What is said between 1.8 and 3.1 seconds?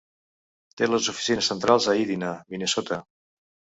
a Edina, Minnesota.